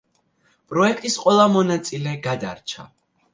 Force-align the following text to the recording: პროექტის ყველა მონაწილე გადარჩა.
პროექტის 0.71 1.17
ყველა 1.25 1.45
მონაწილე 1.57 2.15
გადარჩა. 2.25 2.89